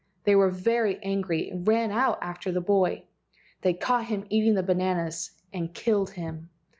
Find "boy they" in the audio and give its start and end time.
2.59-3.75